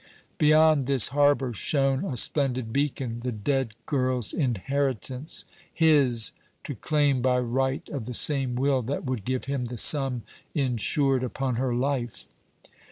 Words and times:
Beyond 0.39 0.87
this 0.87 1.09
harbour 1.09 1.53
shone 1.53 2.03
a 2.03 2.17
splendid 2.17 2.73
beacon, 2.73 3.19
the 3.19 3.31
dead 3.31 3.75
girl's 3.85 4.33
inheritance 4.33 5.45
his, 5.71 6.31
to 6.63 6.73
claim 6.73 7.21
by 7.21 7.37
right 7.37 7.87
of 7.89 8.05
the 8.05 8.15
same 8.15 8.55
will 8.55 8.81
that 8.81 9.05
would 9.05 9.25
give 9.25 9.45
him 9.45 9.65
the 9.65 9.77
sum 9.77 10.23
insured 10.55 11.21
upon 11.21 11.57
her 11.57 11.75
life. 11.75 12.27